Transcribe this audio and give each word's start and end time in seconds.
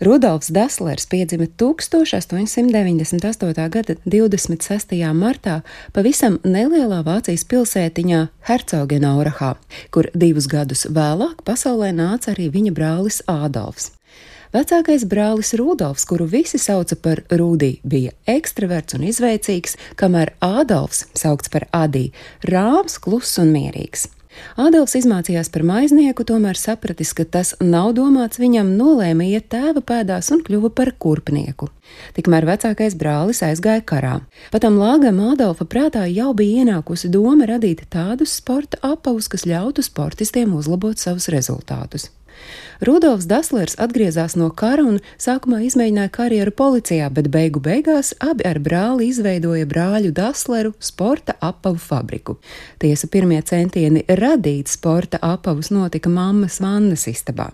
Rudolfs 0.00 0.48
Daslers 0.48 1.06
piedzima 1.06 1.46
1898. 1.56 3.68
gada 3.68 3.94
26. 4.04 5.12
martā 5.12 5.60
pavisam 5.92 6.38
nelielā 6.40 7.04
Vācijas 7.04 7.44
pilsētiņā 7.44 8.32
Hercogenaurahā, 8.48 9.60
kur 9.92 10.08
divus 10.16 10.48
gadus 10.48 10.88
vēlāk 10.88 11.44
pasaulē 11.44 11.92
nāca 11.92 12.32
arī 12.32 12.48
viņa 12.54 12.72
brālis 12.72 13.20
Ādolfs. 13.28 13.92
Vecākais 14.56 15.04
brālis 15.04 15.52
Rudolfs, 15.60 16.08
kuru 16.08 16.24
visi 16.24 16.56
sauca 16.58 16.96
par 16.96 17.20
Rūdī, 17.28 17.84
bija 17.84 18.16
ekstraverts 18.24 18.96
un 18.96 19.04
izveicīgs, 19.04 19.76
kamēr 20.00 20.32
Ādolfs, 20.40 21.12
saukts 21.12 21.52
par 21.52 21.68
Adī, 21.76 22.08
rāms, 22.48 22.96
kluss 23.04 23.36
un 23.36 23.52
mierīgs. 23.52 24.08
Ādams 24.60 24.94
izmācījās 24.98 25.50
par 25.52 25.64
maiznieku, 25.66 26.24
tomēr 26.28 26.58
sapratis, 26.58 27.12
ka 27.16 27.24
tas 27.24 27.54
nav 27.60 27.94
domāts 27.98 28.40
viņam, 28.40 28.74
nolēma 28.78 29.26
iet 29.30 29.48
tēva 29.52 29.82
pēdās 29.84 30.30
un 30.34 30.44
kļuva 30.46 30.72
par 30.76 30.92
kurpnieku. 31.00 31.70
Tikmēr 32.16 32.46
vecākais 32.46 32.94
brālis 32.98 33.42
aizgāja 33.46 33.82
karā. 33.86 34.14
Patam 34.54 34.78
lāgam 34.80 35.18
Ādolfa 35.32 35.66
prātā 35.66 36.06
jau 36.10 36.30
bija 36.36 36.64
ienākusi 36.64 37.10
doma 37.10 37.48
radīt 37.50 37.86
tādus 37.90 38.36
sporta 38.38 38.78
apavus, 38.86 39.30
kas 39.32 39.48
ļautu 39.48 39.84
sportistiem 39.86 40.54
uzlabot 40.54 40.98
savus 41.00 41.30
rezultātus. 41.34 42.10
Rudolfs 42.80 43.26
Daslers 43.28 43.74
atgriezās 43.76 44.38
no 44.40 44.48
kara 44.56 44.86
un 44.88 45.00
sākumā 45.20 45.60
izmēģināja 45.66 46.12
karjeru 46.14 46.54
policijā, 46.56 47.10
bet 47.12 47.28
beigu 47.28 47.60
beigās 47.60 48.14
abi 48.24 48.46
ar 48.48 48.60
brāli 48.64 49.10
izveidoja 49.12 49.68
brāļu 49.68 50.14
Dasleru 50.16 50.72
sporta 50.80 51.36
apavu 51.44 51.76
fabriku. 51.76 52.38
Tiesa 52.80 53.10
pirmie 53.12 53.42
centieni 53.44 54.06
radīt 54.08 54.72
sporta 54.72 55.20
apavus 55.20 55.68
notika 55.74 56.08
mammas 56.08 56.60
vannas 56.64 57.04
istabā. 57.10 57.50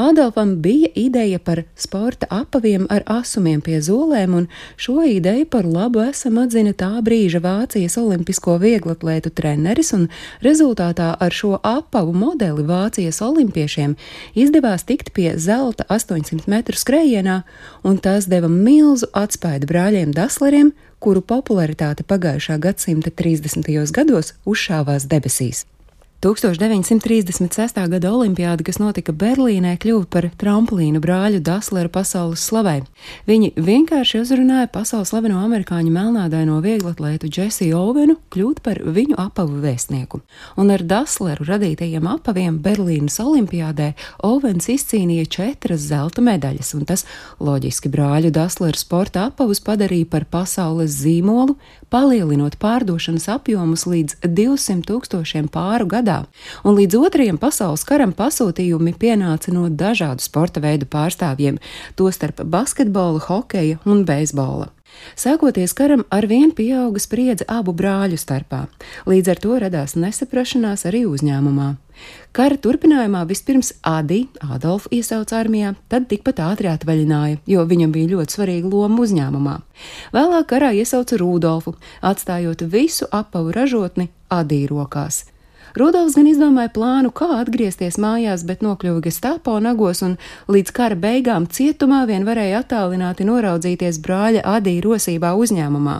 Ādolfam 0.00 0.56
bija 0.62 0.88
ideja 0.94 1.38
par 1.38 1.62
sporta 1.76 2.26
apaviem 2.30 2.86
ar 2.90 3.02
asumiem 3.06 3.60
pie 3.60 3.80
zolēm, 3.84 4.34
un 4.34 4.48
šo 4.76 5.02
ideju 5.06 5.46
par 5.50 5.66
labu 5.66 6.02
esam 6.04 6.38
atzina 6.42 6.72
tā 6.72 6.90
brīža 7.04 7.40
Vācijas 7.44 7.98
olimpisko 8.00 8.56
vieglatlētu 8.62 9.32
treneris, 9.34 9.92
un 9.96 10.08
rezultātā 10.44 11.12
ar 11.20 11.34
šo 11.34 11.58
apavu 11.62 12.14
modeli 12.16 12.66
Vācijas 12.66 13.22
olimpiešiem 13.24 13.96
izdevās 14.34 14.86
tikt 14.88 15.12
pie 15.16 15.34
zelta 15.38 15.86
800 15.88 16.48
metru 16.50 16.78
skrējienā, 16.78 17.42
un 17.84 17.98
tas 17.98 18.28
deva 18.30 18.48
milzu 18.48 19.10
atspaidu 19.12 19.68
brāļiem 19.70 20.14
Dasleriem, 20.16 20.72
kuru 21.00 21.24
popularitāte 21.24 22.04
pagājušā 22.04 22.60
gadsimta 22.60 23.10
30. 23.10 23.68
gados 23.96 24.34
uzšāvās 24.44 25.08
debesīs. 25.08 25.64
1936. 26.20 27.88
gada 27.88 28.10
olimpiāda, 28.12 28.60
kas 28.60 28.76
notika 28.76 29.08
Berlīnē, 29.16 29.70
kļuva 29.80 30.04
par 30.12 30.26
tramplīnu 30.36 31.00
brāļu 31.00 31.38
Dasleru 31.40 31.88
pasaules 31.88 32.42
slavai. 32.44 32.82
Viņi 33.24 33.54
vienkārši 33.56 34.20
uzrunāja 34.20 34.68
pasaules 34.68 35.14
slaveno 35.14 35.38
amerikāņu 35.40 35.88
melnādaino 35.94 36.58
vieglatlētu 36.60 37.30
Džesiju 37.32 37.78
Ovenu 37.78 38.18
kļūt 38.36 38.60
par 38.60 38.82
viņu 38.84 39.16
apavu 39.16 39.62
vēstnieku. 39.62 40.20
Un 40.60 40.74
ar 40.74 40.84
Dasleru 40.84 41.46
radītajiem 41.48 42.10
apaviem 42.12 42.60
Berlīnas 42.60 43.16
olimpiādē 43.24 43.94
Ovens 44.28 44.68
izcīnīja 44.68 45.24
četras 45.24 45.88
zelta 45.88 46.20
medaļas, 46.20 46.74
un 46.76 46.84
tas 46.84 47.06
loģiski 47.40 47.88
brāļu 47.96 48.34
Dasleru 48.36 48.76
sporta 48.76 49.30
apavus 49.30 49.64
padarīja 49.64 50.12
par 50.12 50.28
pasaules 50.28 51.00
zīmolu, 51.00 51.56
palielinot 51.88 52.60
pārdošanas 52.60 53.30
apjomus 53.38 53.88
līdz 53.88 54.20
200 54.28 54.84
tūkstošiem 54.92 55.48
pāru 55.48 55.88
gadā 55.88 56.09
gadā, 56.10 56.26
un 56.64 56.76
līdz 56.78 56.98
otrajam 56.98 57.38
pasaules 57.38 57.84
karam 57.86 58.12
pasūtījumi 58.16 58.94
pienāca 58.98 59.54
no 59.54 59.68
dažādu 59.68 60.24
sporta 60.24 60.60
veidu 60.60 60.88
pārstāvjiem, 60.90 61.60
tostarp 61.96 62.42
basketbola, 62.44 63.22
hokeja 63.28 63.78
un 63.84 64.04
beisbola. 64.04 64.70
Sākoties 65.14 65.70
karam, 65.72 66.02
arvien 66.10 66.50
pieauga 66.50 66.98
spriedze 66.98 67.46
abu 67.48 67.70
brāļu 67.72 68.18
starpā, 68.18 68.64
līdz 69.06 69.30
ar 69.30 69.38
to 69.38 69.60
radās 69.62 69.94
nesaprašanās 69.94 70.82
arī 70.90 71.04
uzņēmumā. 71.06 71.76
Kara 72.34 72.56
turpinājumā 72.58 73.22
vispirms 73.28 73.70
Adi 73.86 74.24
Adolfu 74.42 74.90
iesauca 74.96 75.38
armijā, 75.38 75.76
tad 75.92 76.08
tikpat 76.10 76.42
ātri 76.42 76.72
atvaļināja, 76.72 77.38
jo 77.46 77.64
viņam 77.70 77.94
bija 77.94 78.16
ļoti 78.16 78.34
svarīga 78.34 78.72
loma 78.72 79.04
uzņēmumā. 79.04 79.58
Vēlāk 80.16 80.48
karā 80.50 80.72
iesauca 80.74 81.20
Rudolfu, 81.20 81.76
atstājot 82.02 82.66
visu 82.72 83.06
apavu 83.14 83.54
ražotni 83.54 84.10
Adī 84.32 84.64
rokās. 84.70 85.28
Rudolfs 85.78 86.16
gan 86.18 86.26
izdomāja 86.26 86.66
plānu, 86.74 87.12
kā 87.14 87.28
atgriezties 87.38 87.94
mājās, 88.02 88.42
bet 88.46 88.62
nokļuva 88.64 89.00
Gestapo 89.04 89.52
nagos 89.62 90.02
un 90.02 90.16
līdz 90.50 90.70
kara 90.74 90.96
beigām 90.98 91.46
cietumā 91.46 92.06
vien 92.10 92.26
varēja 92.26 92.58
attālināti 92.64 93.22
noraudzīties 93.28 94.00
brāļa 94.02 94.42
Adī 94.56 94.80
rosībā 94.82 95.30
uzņēmumā. 95.38 95.96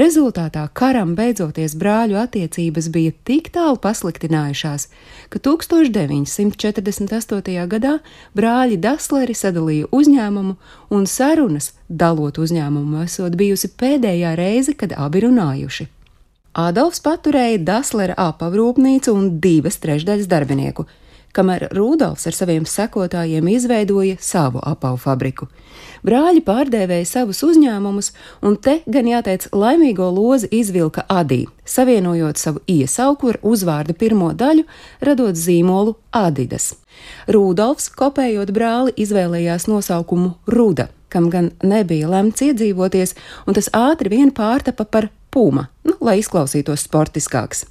Rezultātā 0.00 0.64
karam 0.72 1.12
beidzoties 1.18 1.76
brāļu 1.76 2.16
attiecības 2.22 2.88
bija 2.94 3.12
tik 3.28 3.44
tālu 3.52 3.76
pasliktinājušās, 3.84 4.82
ka 5.28 5.36
1948. 5.38 7.68
gadā 7.68 7.94
brāļi 8.32 8.76
Dasleri 8.80 9.34
sadalīja 9.36 9.92
uzņēmumu 9.92 10.56
un 10.92 11.06
sarunas 11.06 11.72
dalot 11.88 12.38
uzņēmumu 12.40 13.02
esot 13.04 13.36
bijusi 13.36 13.68
pēdējā 13.76 14.36
reize, 14.40 14.72
kad 14.72 14.92
abi 14.96 15.20
runājuši. 15.26 16.01
Adolfs 16.52 17.00
paturēja 17.00 17.62
Daslera 17.64 18.12
apavrūpnīcu 18.20 19.12
un 19.16 19.28
divas 19.40 19.78
trešdaļas 19.80 20.26
darbinieku, 20.28 20.84
kamēr 21.32 21.70
Rudolfs 21.72 22.26
ar 22.28 22.36
saviem 22.36 22.66
sekotājiem 22.68 23.46
izveidoja 23.54 24.18
savu 24.20 24.60
apavu 24.60 24.98
fabriku. 25.00 25.48
Brāļi 26.04 26.42
pārdēvēja 26.44 27.06
savus 27.08 27.40
uzņēmumus, 27.46 28.10
un 28.44 28.58
te 28.60 28.82
gan 28.84 29.08
jāteic, 29.08 29.46
laimīgo 29.56 30.10
lozi 30.12 30.50
izvilka 30.52 31.06
Adī, 31.08 31.46
savienojot 31.64 32.36
savu 32.36 32.60
iesauku 32.68 33.32
ar 33.32 33.40
uzvārdu 33.40 33.96
pirmo 33.96 34.34
daļu, 34.36 34.66
radot 35.00 35.38
zīmolu 35.38 35.96
Adidas. 36.12 36.74
Rudolfs, 37.32 37.88
kopējot 37.96 38.52
brāli, 38.52 38.92
izvēlējās 39.00 39.70
nosaukumu 39.72 40.34
Ruda, 40.52 40.90
kam 41.08 41.32
gan 41.32 41.48
nebija 41.64 42.12
lemts 42.12 42.44
iedzīvoties, 42.44 43.16
un 43.48 43.56
tas 43.56 43.72
ātri 43.72 44.12
vien 44.12 44.36
pārtapa 44.36 44.84
par 44.84 45.08
Puma, 45.32 45.62
nu, 45.88 45.94
lai 46.04 46.18
izklausītos 46.20 46.82
sportiskāks. 46.84 47.62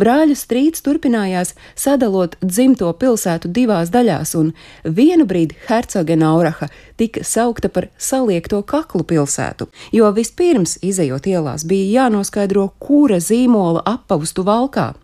Brāļu 0.00 0.32
strīds 0.32 0.80
turpinājās, 0.80 1.50
sadalot 1.76 2.38
dzimto 2.40 2.88
pilsētu 2.96 3.50
divās 3.52 3.90
daļās, 3.92 4.30
un 4.40 4.54
vienu 4.88 5.26
brīdi 5.28 5.58
Hercogenauraha 5.66 6.70
tika 6.96 7.20
saukta 7.28 7.68
par 7.68 7.90
saliekto 8.00 8.62
kaklu 8.64 9.04
pilsētu, 9.04 9.66
jo 9.92 10.08
vispirms, 10.16 10.78
izējot 10.80 11.28
ielās, 11.28 11.66
bija 11.68 12.06
jānoskaidro, 12.06 12.70
kura 12.80 13.18
zīmola 13.20 13.82
apavus 13.90 14.32
tu 14.32 14.46
valkā. 14.48 14.94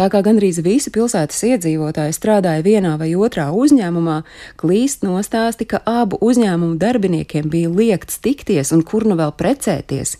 Tā 0.00 0.06
kā 0.08 0.22
gandrīz 0.24 0.62
visi 0.64 0.88
pilsētas 0.94 1.42
iedzīvotāji 1.50 2.16
strādāja 2.16 2.64
vienā 2.64 2.94
vai 2.96 3.10
otrā 3.12 3.50
uzņēmumā, 3.52 4.22
klīst 4.56 5.04
nostāsti, 5.04 5.68
ka 5.68 5.82
abu 5.84 6.16
uzņēmumu 6.24 6.80
darbiniekiem 6.80 7.52
bija 7.52 7.68
liekts 7.68 8.22
tikties 8.24 8.72
un 8.72 8.86
kur 8.88 9.04
nu 9.04 9.20
vēl 9.20 9.36
precēties. 9.36 10.16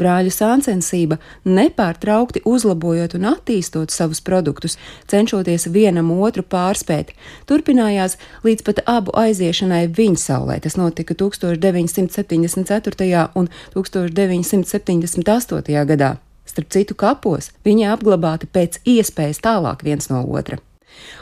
Brāļu 0.00 0.30
sāncensība, 0.32 1.18
nepārtraukti 1.44 2.40
uzlabojot 2.48 3.12
un 3.18 3.26
attīstot 3.28 3.92
savus 3.92 4.22
produktus, 4.24 4.78
cenšoties 5.12 5.68
vienam 5.74 6.08
otru 6.16 6.42
pārspēt, 6.42 7.12
turpinājās 7.50 8.16
līdz 8.46 8.62
pat 8.64 8.80
abu 8.88 9.12
aiziešanai 9.12 9.92
viņa 9.92 10.18
saulē. 10.24 10.56
Tas 10.64 10.80
notika 10.80 11.12
1974. 11.12 13.36
un 13.36 13.48
1978. 13.76 15.84
gadā. 15.92 16.16
Starp 16.48 16.68
citu, 16.72 16.96
kapos 16.98 17.52
viņi 17.64 17.86
apglabāti 17.92 18.46
pēc 18.48 18.80
iespējas 18.88 19.40
tālāk 19.44 19.84
viens 19.84 20.08
no 20.10 20.24
otra 20.24 20.71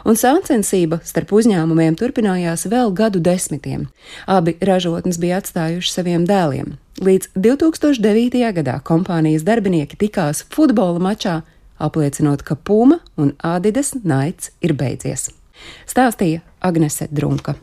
un 0.05 0.19
sāncensība 0.19 1.01
starp 1.07 1.33
uzņēmumiem 1.39 1.97
turpinājās 1.99 2.67
vēl 2.71 2.93
gadu 2.97 3.23
desmitiem. 3.25 3.89
Abi 4.27 4.57
ražotnes 4.61 5.21
bija 5.21 5.41
atstājuši 5.41 5.93
saviem 5.93 6.27
dēliem. 6.29 6.77
Līdz 7.01 7.33
2009. 7.37 8.45
gadā 8.61 8.77
kompānijas 8.85 9.47
darbinieki 9.47 9.99
tikās 10.01 10.45
futbola 10.53 11.01
mačā, 11.01 11.41
apliecinot, 11.81 12.45
ka 12.45 12.57
Puma 12.57 13.01
un 13.17 13.35
Adidas 13.41 13.95
naids 14.05 14.53
ir 14.61 14.77
beidzies. 14.77 15.31
Stāstīja 15.89 16.45
Agnese 16.61 17.09
Drunka. 17.11 17.57